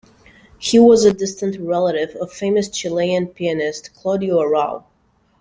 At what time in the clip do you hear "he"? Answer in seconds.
0.57-0.79